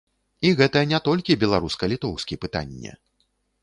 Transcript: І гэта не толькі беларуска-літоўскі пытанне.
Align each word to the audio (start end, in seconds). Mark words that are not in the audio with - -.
І 0.47 0.53
гэта 0.61 0.83
не 0.93 1.01
толькі 1.09 1.39
беларуска-літоўскі 1.45 2.43
пытанне. 2.47 2.91